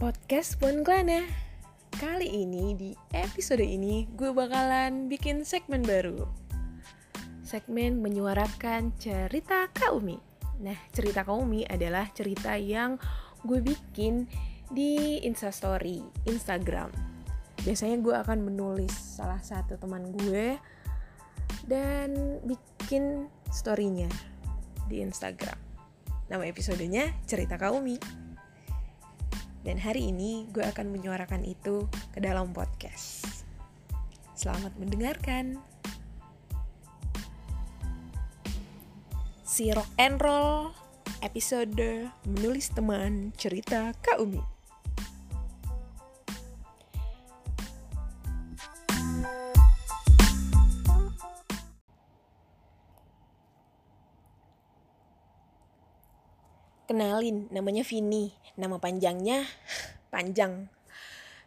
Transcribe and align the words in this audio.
podcast 0.00 0.56
Pon 0.56 0.80
Klana. 0.80 1.28
Kali 1.92 2.24
ini 2.24 2.72
di 2.72 2.96
episode 3.12 3.60
ini 3.60 4.08
gue 4.08 4.32
bakalan 4.32 5.12
bikin 5.12 5.44
segmen 5.44 5.84
baru. 5.84 6.24
Segmen 7.44 8.00
menyuarakan 8.00 8.96
cerita 8.96 9.68
Kaumi. 9.76 10.16
Nah, 10.64 10.80
cerita 10.96 11.20
Kaumi 11.20 11.68
adalah 11.68 12.08
cerita 12.16 12.56
yang 12.56 12.96
gue 13.44 13.60
bikin 13.60 14.24
di 14.72 15.20
Instastory, 15.20 16.00
Instagram. 16.24 16.88
Biasanya 17.60 18.00
gue 18.00 18.16
akan 18.24 18.40
menulis 18.40 18.96
salah 19.20 19.44
satu 19.44 19.76
teman 19.76 20.16
gue 20.16 20.56
dan 21.68 22.40
bikin 22.48 23.28
storynya 23.52 24.08
di 24.88 25.04
Instagram. 25.04 25.60
Nama 26.32 26.48
episodenya 26.48 27.12
Cerita 27.28 27.60
Kaumi. 27.60 28.29
Dan 29.60 29.76
hari 29.76 30.08
ini 30.08 30.48
gue 30.48 30.64
akan 30.64 30.88
menyuarakan 30.88 31.44
itu 31.44 31.84
ke 32.16 32.18
dalam 32.24 32.56
podcast. 32.56 33.44
Selamat 34.32 34.72
mendengarkan. 34.80 35.60
Si 39.44 39.68
Rock 39.68 39.90
and 40.00 40.16
Roll 40.16 40.72
episode 41.20 42.08
menulis 42.24 42.72
teman 42.72 43.36
cerita 43.36 43.92
Kak 44.00 44.16
Umi. 44.24 44.59
Kenalin, 56.90 57.46
namanya 57.54 57.86
Vini. 57.86 58.34
Nama 58.58 58.74
panjangnya 58.82 59.46
panjang. 60.12 60.66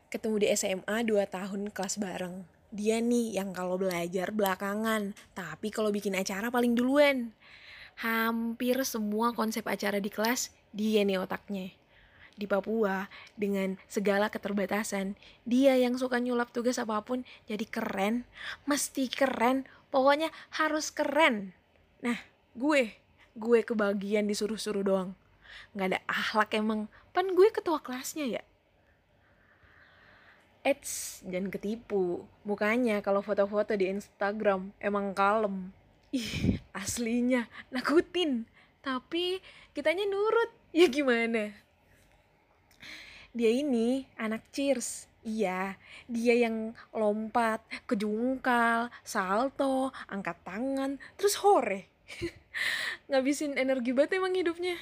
Ketemu 0.08 0.40
di 0.40 0.48
SMA 0.56 1.04
2 1.04 1.20
tahun 1.28 1.68
kelas 1.68 2.00
bareng. 2.00 2.48
Dia 2.72 3.04
nih 3.04 3.36
yang 3.36 3.52
kalau 3.52 3.76
belajar 3.76 4.32
belakangan, 4.32 5.12
tapi 5.36 5.68
kalau 5.68 5.92
bikin 5.92 6.16
acara 6.16 6.48
paling 6.48 6.80
duluan. 6.80 7.36
Hampir 8.00 8.80
semua 8.88 9.36
konsep 9.36 9.68
acara 9.68 10.00
di 10.00 10.08
kelas 10.08 10.56
dia 10.72 11.04
nih 11.04 11.20
otaknya. 11.20 11.76
Di 12.40 12.48
Papua, 12.48 13.12
dengan 13.36 13.76
segala 13.92 14.32
keterbatasan, 14.32 15.20
dia 15.44 15.76
yang 15.76 16.00
suka 16.00 16.24
nyulap 16.24 16.56
tugas 16.56 16.80
apa 16.80 17.04
pun 17.04 17.28
jadi 17.52 17.68
keren, 17.68 18.24
mesti 18.64 19.12
keren, 19.12 19.68
pokoknya 19.92 20.32
harus 20.56 20.88
keren. 20.88 21.52
Nah, 22.00 22.16
gue, 22.56 22.96
gue 23.36 23.60
kebagian 23.68 24.24
disuruh-suruh 24.24 24.88
doang 24.88 25.20
nggak 25.74 25.88
ada 25.94 26.00
ahlak 26.08 26.54
emang 26.56 26.92
pan 27.12 27.34
gue 27.34 27.48
ketua 27.54 27.82
kelasnya 27.82 28.40
ya 28.40 28.44
Eits, 30.64 31.20
jangan 31.28 31.52
ketipu. 31.52 32.24
Mukanya 32.48 33.04
kalau 33.04 33.20
foto-foto 33.20 33.76
di 33.76 33.92
Instagram 33.92 34.72
emang 34.80 35.12
kalem. 35.12 35.76
Ih, 36.16 36.56
aslinya 36.72 37.52
nakutin. 37.68 38.48
Tapi 38.80 39.44
kitanya 39.76 40.08
nurut. 40.08 40.52
Ya 40.74 40.90
gimana? 40.90 41.54
Dia 43.36 43.52
ini 43.54 44.10
anak 44.18 44.42
cheers. 44.50 45.06
Iya, 45.22 45.78
dia 46.10 46.36
yang 46.48 46.74
lompat, 46.90 47.62
kejungkal, 47.86 48.90
salto, 49.06 49.94
angkat 50.10 50.40
tangan, 50.42 50.98
terus 51.14 51.38
hore. 51.44 51.92
Ngabisin 53.12 53.60
energi 53.60 53.94
banget 53.94 54.18
emang 54.18 54.34
hidupnya. 54.34 54.80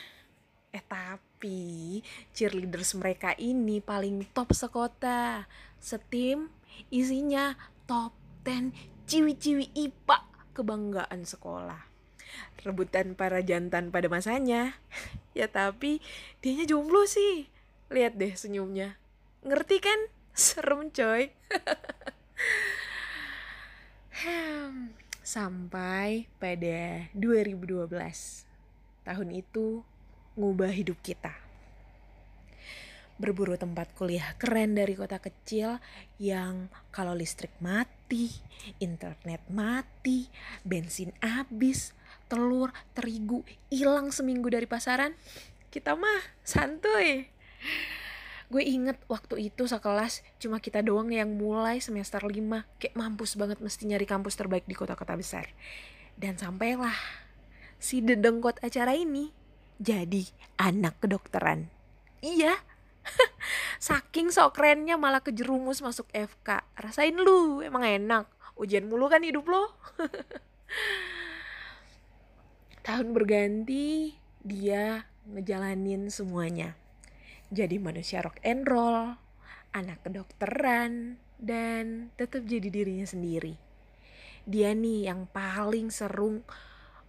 Eh 0.71 0.83
tapi 0.87 1.99
cheerleaders 2.31 2.95
mereka 2.95 3.35
ini 3.35 3.83
paling 3.83 4.23
top 4.31 4.55
sekota. 4.55 5.45
Setim 5.79 6.47
isinya 6.87 7.59
top 7.83 8.15
10 8.47 8.71
ciwi-ciwi 9.05 9.75
IPA 9.75 10.17
kebanggaan 10.55 11.27
sekolah. 11.27 11.83
Rebutan 12.63 13.13
para 13.19 13.43
jantan 13.43 13.91
pada 13.91 14.07
masanya. 14.07 14.79
ya 15.37 15.51
tapi 15.51 15.99
dianya 16.39 16.63
jomblo 16.63 17.03
sih. 17.03 17.51
Lihat 17.91 18.15
deh 18.15 18.31
senyumnya. 18.33 18.95
Ngerti 19.43 19.83
kan? 19.83 19.99
Serem 20.33 20.87
coy. 20.95 21.35
Sampai 25.21 26.31
pada 26.39 27.11
2012. 27.11 27.91
Tahun 29.01 29.29
itu 29.33 29.83
ngubah 30.39 30.71
hidup 30.71 30.99
kita. 31.03 31.35
Berburu 33.21 33.53
tempat 33.53 33.93
kuliah 33.93 34.33
keren 34.41 34.73
dari 34.73 34.97
kota 34.97 35.21
kecil 35.21 35.77
yang 36.17 36.73
kalau 36.89 37.13
listrik 37.13 37.53
mati, 37.61 38.33
internet 38.81 39.45
mati, 39.51 40.25
bensin 40.65 41.13
habis, 41.21 41.93
telur, 42.25 42.73
terigu 42.97 43.45
hilang 43.69 44.09
seminggu 44.09 44.49
dari 44.49 44.65
pasaran, 44.65 45.13
kita 45.69 45.93
mah 45.93 46.21
santuy. 46.41 47.29
Gue 48.51 48.67
inget 48.67 48.99
waktu 49.07 49.53
itu 49.53 49.63
sekelas 49.63 50.25
cuma 50.41 50.59
kita 50.59 50.83
doang 50.83 51.07
yang 51.07 51.31
mulai 51.31 51.79
semester 51.79 52.19
5 52.19 52.35
kayak 52.81 52.95
mampus 52.99 53.39
banget 53.39 53.63
mesti 53.63 53.87
nyari 53.87 54.03
kampus 54.03 54.35
terbaik 54.35 54.67
di 54.67 54.75
kota-kota 54.75 55.15
besar. 55.15 55.47
Dan 56.19 56.35
sampailah 56.35 56.97
si 57.79 58.03
dedengkot 58.03 58.59
acara 58.59 58.97
ini 58.97 59.31
jadi 59.81 60.29
anak 60.61 61.01
kedokteran. 61.01 61.65
Iya, 62.21 62.53
saking 63.81 64.29
sok 64.29 64.61
kerennya 64.61 64.93
malah 64.93 65.25
kejerumus 65.25 65.81
masuk 65.81 66.05
FK. 66.13 66.61
Rasain 66.77 67.17
lu, 67.17 67.65
emang 67.65 67.81
enak. 67.81 68.29
Ujian 68.53 68.85
mulu 68.85 69.09
kan 69.09 69.25
hidup 69.25 69.49
lo. 69.49 69.73
Tahun 72.85 73.09
berganti, 73.09 74.13
dia 74.45 75.09
ngejalanin 75.25 76.13
semuanya. 76.13 76.77
Jadi 77.49 77.81
manusia 77.81 78.21
rock 78.21 78.37
and 78.45 78.69
roll, 78.69 79.17
anak 79.73 80.05
kedokteran, 80.05 81.17
dan 81.41 82.13
tetap 82.21 82.45
jadi 82.45 82.69
dirinya 82.69 83.09
sendiri. 83.09 83.57
Dia 84.45 84.77
nih 84.77 85.09
yang 85.09 85.25
paling 85.25 85.89
seru 85.89 86.45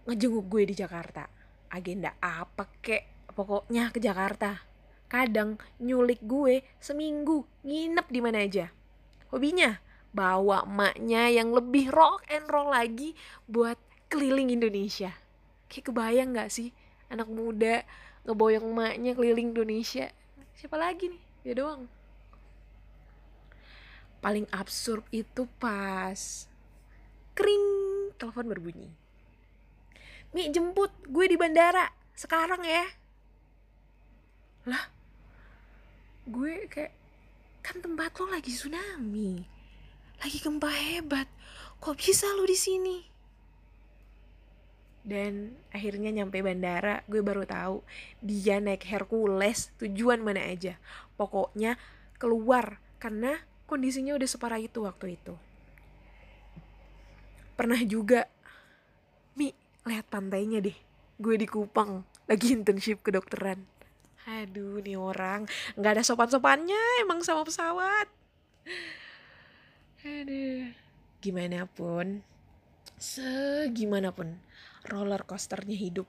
ngejenguk 0.09 0.45
gue 0.49 0.73
di 0.73 0.75
Jakarta 0.77 1.42
agenda 1.73 2.13
apa 2.21 2.69
kek 2.85 3.33
pokoknya 3.33 3.89
ke 3.89 3.97
Jakarta. 3.97 4.61
Kadang 5.09 5.57
nyulik 5.81 6.21
gue 6.21 6.61
seminggu 6.77 7.45
nginep 7.65 8.07
di 8.09 8.19
mana 8.21 8.45
aja. 8.45 8.69
Hobinya 9.33 9.81
bawa 10.13 10.69
emaknya 10.69 11.33
yang 11.33 11.49
lebih 11.49 11.89
rock 11.89 12.29
and 12.29 12.45
roll 12.49 12.69
lagi 12.69 13.17
buat 13.49 13.77
keliling 14.13 14.53
Indonesia. 14.53 15.17
Kayak 15.65 15.89
kebayang 15.89 16.37
gak 16.37 16.53
sih 16.53 16.69
anak 17.09 17.29
muda 17.29 17.81
ngeboyong 18.29 18.65
emaknya 18.69 19.11
keliling 19.17 19.57
Indonesia? 19.57 20.13
Siapa 20.53 20.77
lagi 20.77 21.09
nih? 21.09 21.23
Dia 21.41 21.53
doang. 21.57 21.89
Paling 24.21 24.45
absurd 24.53 25.03
itu 25.09 25.49
pas 25.57 26.47
kering 27.33 27.65
telepon 28.21 28.45
berbunyi 28.45 29.02
Mi 30.33 30.49
jemput. 30.49 30.89
Gue 31.07 31.29
di 31.29 31.37
bandara. 31.37 31.89
Sekarang 32.13 32.61
ya. 32.65 32.85
Lah 34.69 34.85
gue 36.23 36.71
kayak 36.71 36.93
kan 37.59 37.79
tempat 37.79 38.15
lo 38.19 38.27
lagi 38.31 38.51
tsunami. 38.51 39.43
Lagi 40.19 40.37
gempa 40.41 40.69
hebat. 40.71 41.27
Kok 41.79 41.95
bisa 41.99 42.27
lo 42.33 42.43
di 42.47 42.57
sini? 42.57 42.97
Dan 45.03 45.51
akhirnya 45.75 46.15
nyampe 46.15 46.39
bandara 46.39 47.03
gue 47.11 47.19
baru 47.19 47.43
tahu 47.43 47.83
dia 48.23 48.63
naik 48.63 48.87
Hercules. 48.87 49.69
Tujuan 49.83 50.23
mana 50.23 50.47
aja. 50.47 50.79
Pokoknya 51.19 51.75
keluar 52.15 52.79
karena 53.03 53.35
kondisinya 53.67 54.15
udah 54.15 54.29
separah 54.31 54.63
itu 54.63 54.79
waktu 54.87 55.19
itu. 55.19 55.35
Pernah 57.59 57.83
juga 57.83 58.31
lihat 59.83 60.07
pantainya 60.07 60.63
deh. 60.63 60.75
Gue 61.19 61.35
di 61.35 61.47
Kupang. 61.47 62.03
Lagi 62.27 62.55
internship 62.55 63.03
kedokteran. 63.03 63.63
Aduh 64.23 64.79
nih 64.79 64.95
orang. 64.95 65.43
Nggak 65.75 65.99
ada 65.99 66.03
sopan-sopannya 66.03 67.03
emang 67.03 67.19
sama 67.23 67.43
pesawat. 67.43 68.07
Aduh. 70.03 70.71
Gimana 71.19 71.67
pun. 71.67 72.23
Segimanapun 72.95 74.39
roller 74.87 75.27
coasternya 75.27 75.75
hidup. 75.75 76.07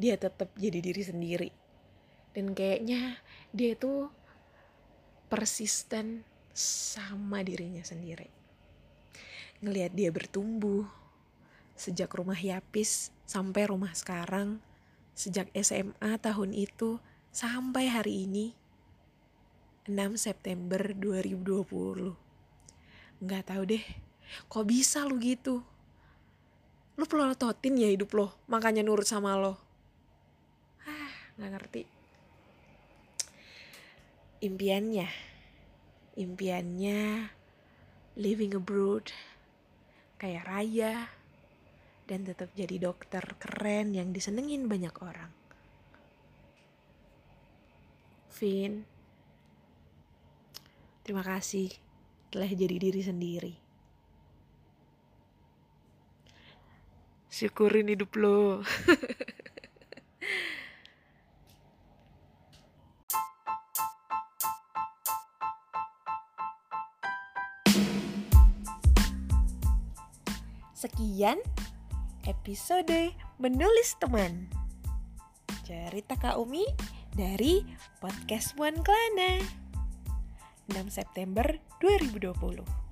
Dia 0.00 0.16
tetap 0.16 0.52
jadi 0.56 0.80
diri 0.80 1.02
sendiri. 1.04 1.50
Dan 2.32 2.56
kayaknya 2.56 3.20
dia 3.52 3.76
tuh 3.76 4.08
persisten 5.28 6.24
sama 6.56 7.44
dirinya 7.44 7.84
sendiri. 7.84 8.26
Ngelihat 9.60 9.92
dia 9.92 10.10
bertumbuh 10.10 11.03
sejak 11.74 12.10
rumah 12.14 12.38
Yapis 12.38 13.10
sampai 13.26 13.66
rumah 13.66 13.92
sekarang, 13.94 14.62
sejak 15.14 15.50
SMA 15.58 16.18
tahun 16.22 16.54
itu 16.54 16.98
sampai 17.34 17.90
hari 17.90 18.26
ini, 18.26 18.54
6 19.84 20.16
September 20.16 20.80
2020 20.96 22.24
Nggak 23.24 23.44
tahu 23.46 23.62
deh, 23.64 23.84
kok 24.50 24.66
bisa 24.66 25.06
lu 25.06 25.16
gitu? 25.22 25.62
Lu 26.94 27.04
pelototin 27.06 27.78
ya 27.78 27.88
hidup 27.88 28.10
lo, 28.14 28.28
makanya 28.50 28.82
nurut 28.82 29.06
sama 29.06 29.38
lo. 29.38 29.54
Ah, 30.84 31.10
nggak 31.38 31.50
ngerti. 31.54 31.82
Impiannya, 34.44 35.08
impiannya 36.20 37.32
living 38.18 38.58
abroad, 38.58 39.08
kayak 40.20 40.44
raya, 40.44 41.08
dan 42.04 42.20
tetap 42.28 42.52
jadi 42.52 42.76
dokter 42.76 43.24
keren 43.40 43.96
yang 43.96 44.12
disenengin 44.12 44.68
banyak 44.68 44.92
orang. 45.00 45.32
Vin, 48.34 48.84
terima 51.00 51.24
kasih 51.24 51.72
telah 52.28 52.50
jadi 52.50 52.76
diri 52.76 53.00
sendiri. 53.00 53.54
Syukurin 57.30 57.88
hidup 57.90 58.14
lo. 58.20 58.60
Sekian 70.84 71.40
episode 72.28 73.12
menulis 73.40 73.96
teman. 74.00 74.48
Cerita 75.64 76.16
Kak 76.16 76.36
Umi 76.40 76.64
dari 77.12 77.64
podcast 78.00 78.52
Puan 78.56 78.76
Klana. 78.84 79.40
6 80.68 80.88
September 80.88 81.44
2020. 81.80 82.83